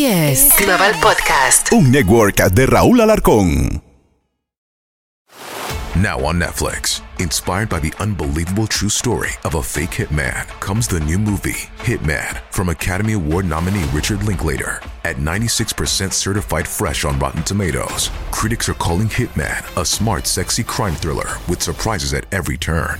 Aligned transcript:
Así 0.00 0.06
es. 0.06 0.48
Global 0.56 0.94
Podcast. 0.94 1.70
Un 1.72 1.90
network 1.90 2.36
de 2.54 2.64
Raúl 2.64 3.02
Alarcón. 3.02 3.82
Now 5.94 6.24
on 6.24 6.38
Netflix, 6.38 7.02
inspired 7.18 7.68
by 7.68 7.80
the 7.80 7.92
unbelievable 8.00 8.66
true 8.66 8.88
story 8.88 9.32
of 9.44 9.56
a 9.56 9.62
fake 9.62 9.90
hitman, 9.90 10.46
comes 10.58 10.88
the 10.88 11.00
new 11.00 11.18
movie, 11.18 11.68
Hitman, 11.80 12.40
from 12.50 12.70
Academy 12.70 13.12
Award 13.12 13.44
nominee 13.44 13.84
Richard 13.92 14.22
Linklater. 14.22 14.80
At 15.04 15.16
96% 15.16 16.14
certified 16.14 16.66
fresh 16.66 17.04
on 17.04 17.18
Rotten 17.18 17.42
Tomatoes, 17.42 18.10
critics 18.30 18.70
are 18.70 18.74
calling 18.74 19.08
Hitman 19.08 19.60
a 19.78 19.84
smart, 19.84 20.26
sexy 20.26 20.64
crime 20.64 20.94
thriller 20.94 21.36
with 21.46 21.60
surprises 21.60 22.14
at 22.14 22.24
every 22.32 22.56
turn. 22.56 22.98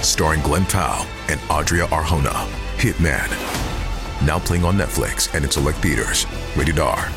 Starring 0.00 0.40
Glenn 0.40 0.64
Powell 0.64 1.04
and 1.28 1.38
Adria 1.50 1.86
Arjona, 1.88 2.46
Hitman. 2.78 3.65
Now 4.24 4.38
playing 4.38 4.64
on 4.64 4.76
Netflix 4.76 5.34
and 5.34 5.44
in 5.44 5.50
select 5.50 5.78
theaters. 5.78 6.26
Rated 6.56 6.78
R. 6.78 7.10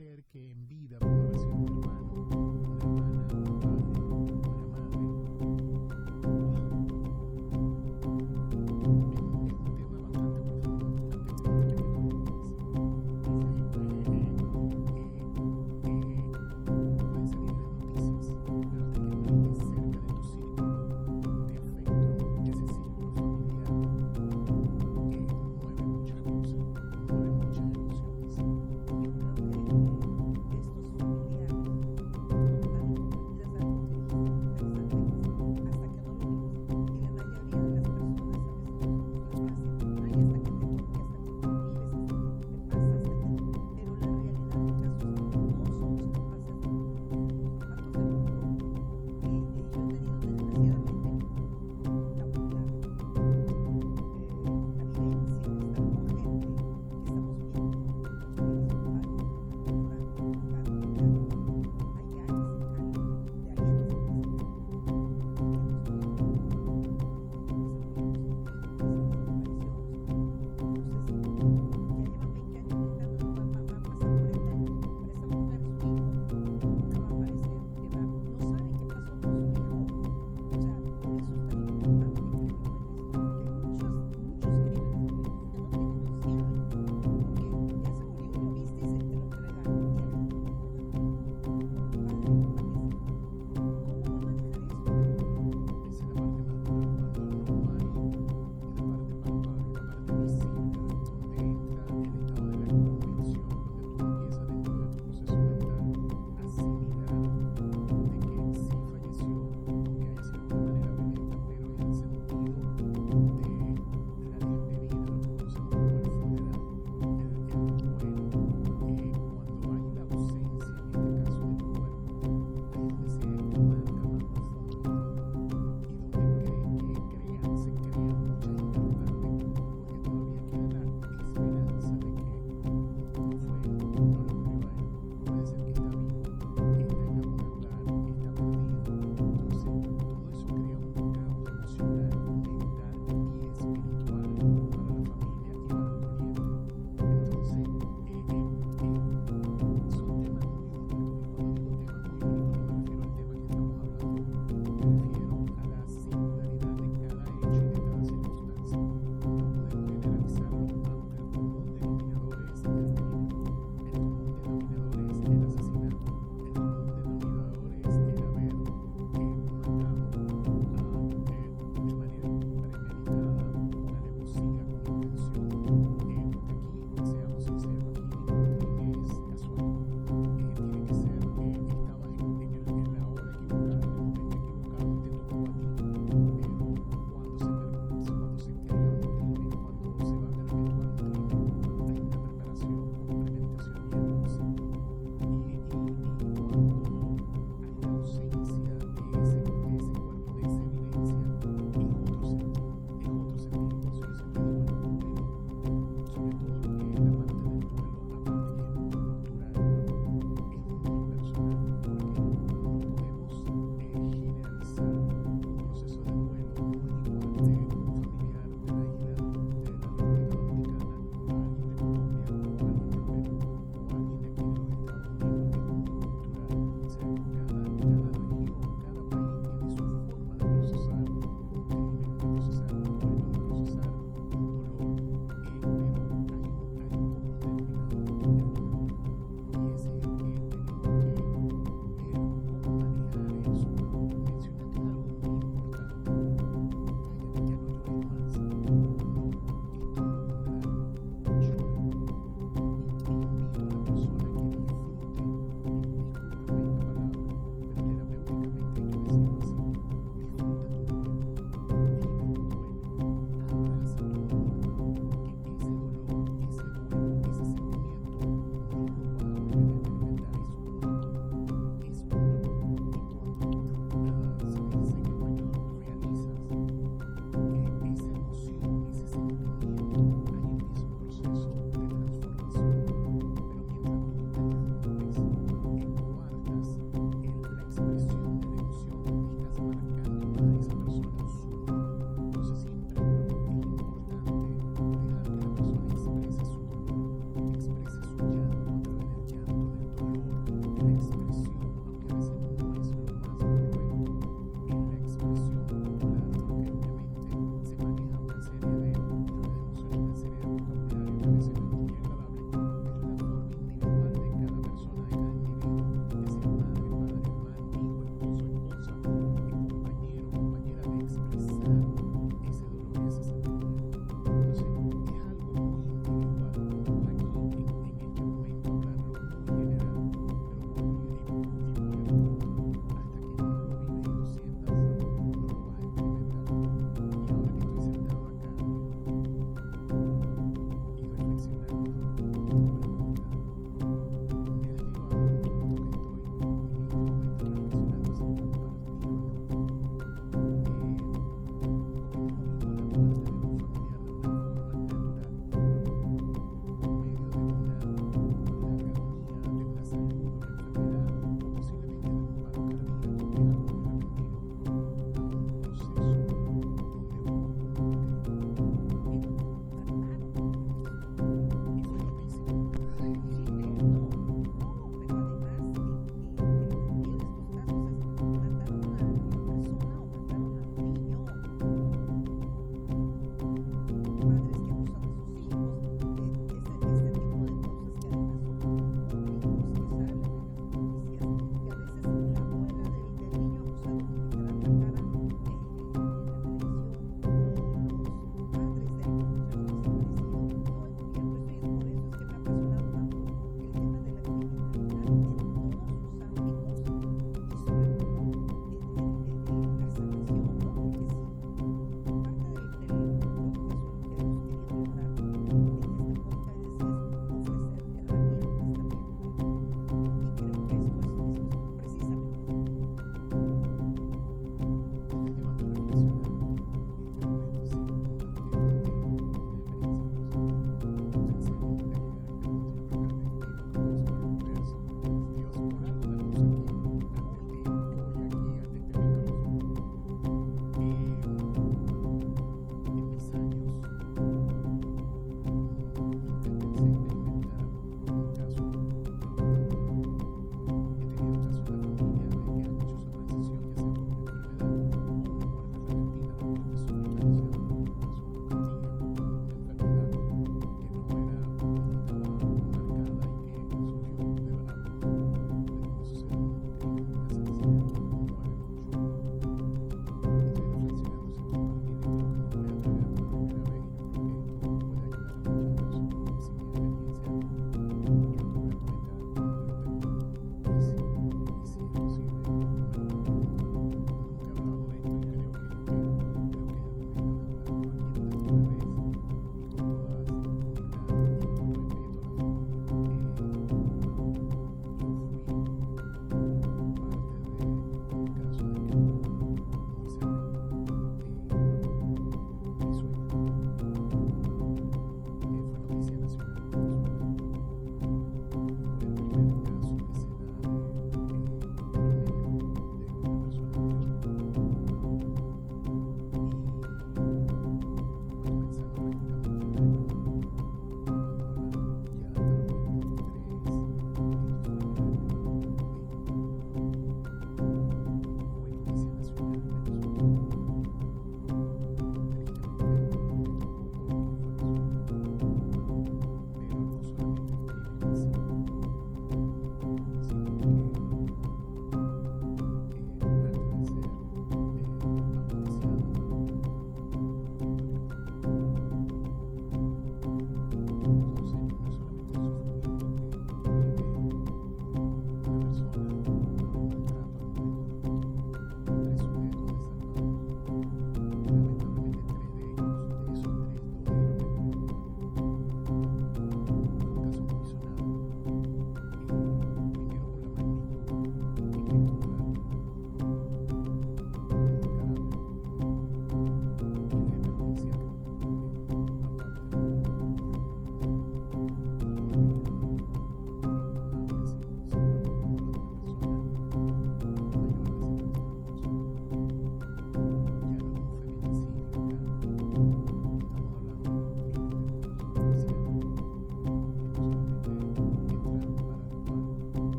ser 0.00 0.24
que 0.32 0.50
en 0.50 0.66
vida... 0.66 1.19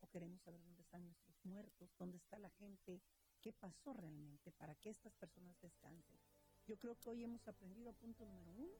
o 0.00 0.08
queremos 0.08 0.40
saber 0.42 0.62
dónde 0.64 0.82
están 0.82 1.04
nuestros 1.04 1.36
muertos, 1.44 1.94
dónde 1.98 2.16
está 2.16 2.38
la 2.38 2.50
gente, 2.50 3.02
qué 3.40 3.52
pasó 3.52 3.92
realmente 3.92 4.52
para 4.52 4.74
que 4.76 4.90
estas 4.90 5.12
personas 5.14 5.60
descansen. 5.60 6.18
Yo 6.66 6.78
creo 6.78 6.98
que 6.98 7.10
hoy 7.10 7.24
hemos 7.24 7.46
aprendido, 7.46 7.92
punto 7.92 8.24
número 8.24 8.52
uno, 8.52 8.72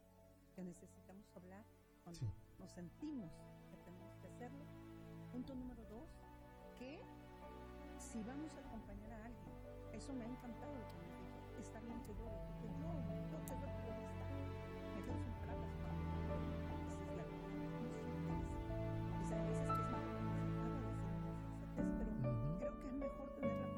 que 0.55 0.65
necesitamos 0.65 1.27
hablar 1.37 1.67
cuando 2.03 2.33
nos 2.59 2.71
sentimos 2.71 3.31
que 3.71 3.77
tenemos 3.85 4.17
que 4.17 4.27
hacerlo. 4.29 4.65
Punto 5.33 5.55
número 5.55 5.85
dos, 5.87 6.09
que 6.79 7.03
si 7.99 8.23
vamos 8.23 8.53
a 8.55 8.61
acompañar 8.61 9.13
a 9.13 9.25
alguien, 9.27 9.55
eso 9.93 10.13
me 10.15 10.25
ha 10.25 10.29
encantado 10.29 10.73
lo 10.73 10.89
que 10.89 10.97
me 10.97 11.07
dijo, 11.09 11.59
está 11.61 11.81
bien 11.81 12.01
que 12.05 12.15
llore, 12.15 12.41
que 12.61 12.67
yo, 12.69 12.89
yo 13.31 13.39
te 13.45 13.55
doy 13.55 13.75
me 14.95 15.03
quedo 15.03 15.19
sin 15.19 15.33
palabras 15.35 15.94
mejor 22.95 23.29
tener 23.41 23.57
la 23.61 23.74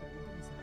Thank 0.00 0.12
you. 0.54 0.59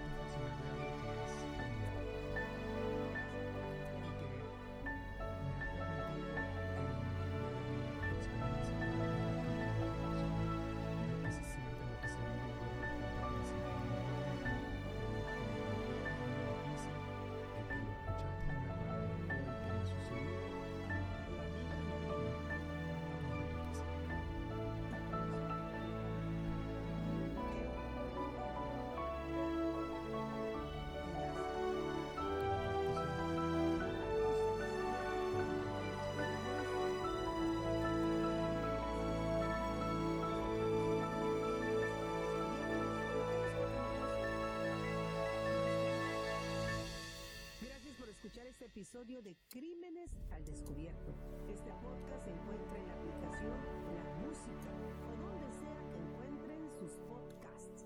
episodio 48.97 49.21
de 49.21 49.38
Crímenes 49.47 50.10
al 50.31 50.43
Descubierto. 50.43 51.13
Este 51.47 51.69
podcast 51.83 52.25
se 52.25 52.31
encuentra 52.31 52.79
en 52.79 52.88
la 52.88 52.93
aplicación 52.93 53.53
La 53.93 54.03
Música 54.25 54.73
o 55.05 55.21
donde 55.21 55.53
sea 55.53 55.77
que 55.91 55.97
encuentren 55.99 56.67
sus 56.79 56.97
podcasts. 57.05 57.86